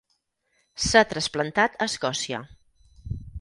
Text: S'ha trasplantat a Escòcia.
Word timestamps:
S'ha 0.85 1.03
trasplantat 1.11 1.77
a 1.79 1.89
Escòcia. 1.93 2.41